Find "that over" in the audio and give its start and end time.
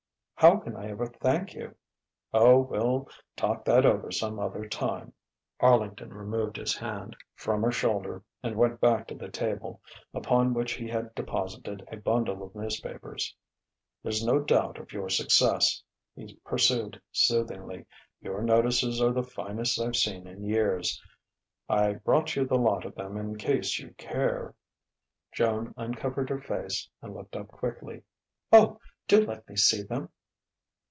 3.65-4.11